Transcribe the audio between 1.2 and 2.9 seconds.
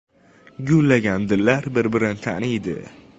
dillar bir-birin taniydi.